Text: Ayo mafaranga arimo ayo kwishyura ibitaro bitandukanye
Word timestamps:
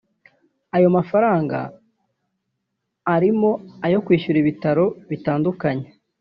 Ayo 0.75 0.89
mafaranga 0.97 1.59
arimo 3.15 3.51
ayo 3.85 3.97
kwishyura 4.05 4.37
ibitaro 4.43 4.85
bitandukanye 5.09 5.87